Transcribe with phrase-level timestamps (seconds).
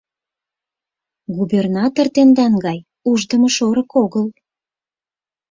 [1.37, 2.79] Губернатор тендан гай
[3.11, 4.25] ушдымо шорык огыл!